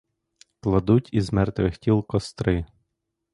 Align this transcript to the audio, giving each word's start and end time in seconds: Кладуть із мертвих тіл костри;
Кладуть 0.59 1.09
із 1.11 1.33
мертвих 1.33 1.77
тіл 1.77 2.05
костри; 2.07 2.65